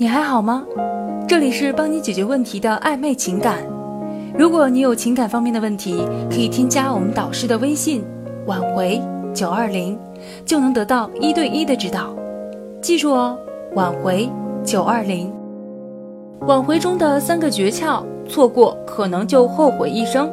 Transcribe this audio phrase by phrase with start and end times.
[0.00, 0.64] 你还好吗？
[1.28, 3.58] 这里是帮你解决问题的暧昧情感。
[4.34, 8.02] 如果你有情感方面的问题，可以添加我们导师的微信
[8.48, 8.98] “挽回
[9.34, 9.98] 九二零”，
[10.46, 12.16] 就能得到一对一的指导。
[12.80, 13.36] 记住哦，
[13.74, 14.26] 挽回
[14.64, 15.30] 九二零。
[16.46, 20.30] 挽回中的三个诀窍，错过可能就后悔一生。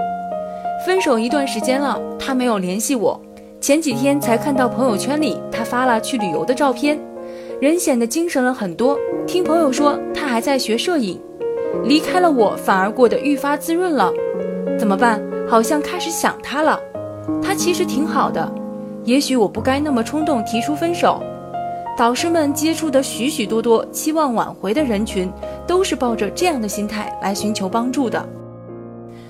[0.85, 3.19] 分手一段时间了，他没有联系我。
[3.59, 6.97] 前几天才看到朋友圈里他发了去旅游的照片，
[7.59, 8.97] 人显得精神了很多。
[9.25, 11.19] 听朋友说他还在学摄影，
[11.83, 14.13] 离开了我反而过得愈发滋润了。
[14.77, 15.19] 怎么办？
[15.49, 16.79] 好像开始想他了。
[17.41, 18.49] 他其实挺好的，
[19.03, 21.21] 也许我不该那么冲动提出分手。
[21.97, 25.31] 导师们接触的许许多多期望挽回的人群，
[25.65, 28.23] 都是抱着这样的心态来寻求帮助的。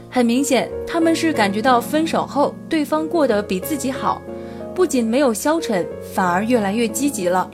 [0.09, 4.21] 很明显，他们是感觉到分手后对方过得比自己好，
[4.75, 7.49] 不仅没有消沉，反而越来越积极了。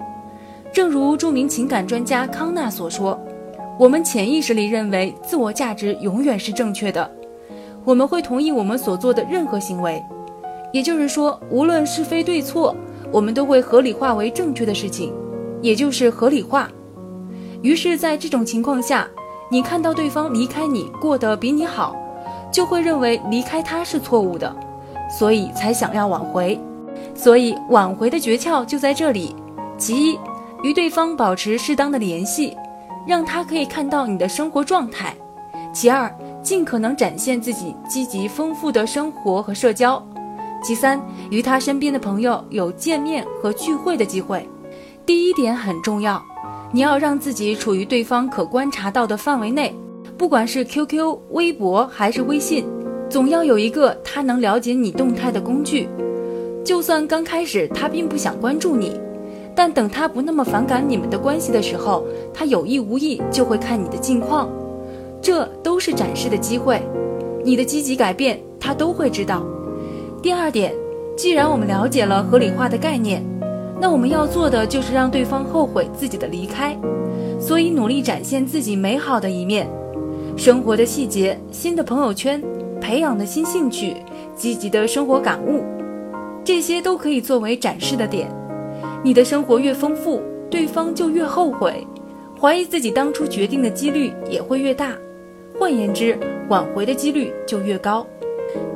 [0.74, 3.18] 正如著名情感专家康纳所说
[3.80, 7.10] ：“我们潜意识里认为自我价值永远是正确的，
[7.86, 10.04] 我们会同意我们所做的任何行为，
[10.72, 12.76] 也就是说，无论是非对错，
[13.12, 15.14] 我们都会合理化为正确的事情，
[15.62, 16.68] 也就是合理化。
[17.62, 19.08] 于是，在这种情况下，
[19.52, 21.96] 你看到对方离开你，过得比你好。”
[22.52, 24.56] 就会认为离开他是错误的，
[25.10, 26.60] 所以才想要挽回。
[27.16, 29.36] 所以挽回的诀窍就在这里：
[29.76, 30.20] 其一，
[30.64, 32.56] 与对方保持适当的联系，
[33.06, 35.14] 让他可以看到你的生活状态；
[35.74, 36.10] 其二，
[36.42, 40.02] 尽可能展现自己积极丰富的生活和社交；
[40.64, 44.48] 其三，与他身边的朋友有见面和聚会的机会。
[45.06, 46.24] 第一点很重要，
[46.72, 49.76] 你要让自己处于对方可观察到的范围内。
[50.18, 52.66] 不管是 QQ、微博还是微信，
[53.10, 55.90] 总要有一个他能了解你动态的工具。
[56.64, 58.98] 就算刚开始他并不想关注你，
[59.56, 64.50] 但等他不那么反感你们的关系的时候，他有意无意就会看你的近况，
[65.22, 66.82] 这都是展示的机会。
[67.46, 69.44] 你的积极改变，他都会知道。
[70.22, 70.74] 第二点，
[71.16, 73.24] 既然我们了解了合理化的概念，
[73.80, 76.78] 那我们要做的就是让对方后悔自己的离开，
[77.40, 79.68] 所以努力展现自己美好的一面。
[80.36, 82.42] 生活的细节、新的朋友圈、
[82.82, 83.98] 培养的新兴趣、
[84.36, 85.64] 积极的生活感悟，
[86.44, 88.28] 这些都可以作为展示的点。
[89.04, 91.86] 你的生活越丰富，对方就越后悔，
[92.40, 94.94] 怀疑自己当初决定的几率也会越大。
[95.60, 98.08] 换言之，挽回的几率就越高。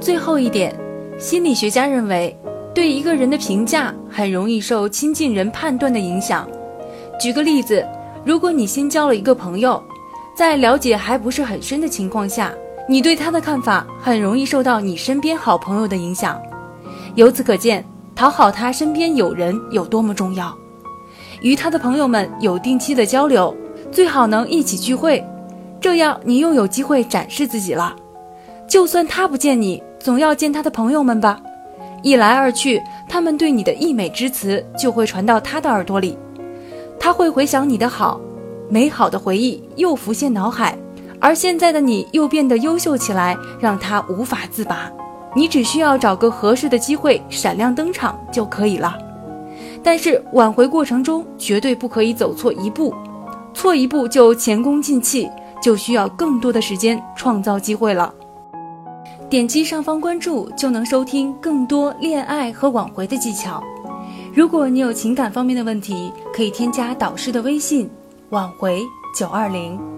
[0.02, 0.76] 最后一点，
[1.18, 2.38] 心理学家认为，
[2.74, 6.48] 对一个人的评价很容易受亲近人判断的影响。
[7.20, 7.86] 举个例子，
[8.26, 9.82] 如果你新交了一个朋友。
[10.36, 12.54] 在了解还不是很深的情况下，
[12.88, 16.40] 你对他的看法很容易受到你身边好朋友的影响。
[17.16, 17.84] 由此可见，
[18.18, 20.52] 讨好他身边有人有多么重要。
[21.42, 23.56] 与他的朋友们有定期的交流，
[23.92, 25.24] 最好能一起聚会，
[25.80, 27.96] 这样你又有机会展示自己了。
[28.68, 31.40] 就算他不见你，总要见他的朋友们吧。
[32.02, 36.18] 一来二去，他们对你的溢美之词就会传到他的耳朵里，
[37.00, 38.20] 他会回想你的好。
[38.68, 40.76] 美好的回忆又浮现脑海，
[41.20, 44.92] 而现在的你又变得优秀起来，让他无法自拔。
[45.36, 48.98] 你只需要找个合适的机会闪亮登场就可以了。
[49.84, 52.94] 但是挽回过程中绝对不可以走错一步，
[53.54, 55.30] 错一步就前功尽弃，
[55.62, 58.14] 就需要更多的时间创造机会了。
[59.30, 63.62] 点击上方关注就能收听更多恋爱和挽回的技巧。
[64.34, 67.90] 如果你有情感方面的问题，可以添加导师的微信。
[68.30, 68.84] 挽回
[69.18, 69.97] 九二零。